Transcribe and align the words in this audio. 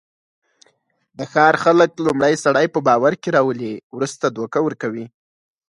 د 1.17 1.19
ښار 1.31 1.53
خلک 1.63 1.91
لومړی 2.05 2.33
سړی 2.45 2.65
په 2.73 2.79
باورکې 2.87 3.29
راولي، 3.37 3.73
ورسته 3.97 4.25
دوکه 4.29 4.57
ورکوي. 4.65 5.05